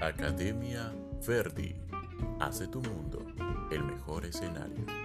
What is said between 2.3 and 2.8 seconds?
hace tu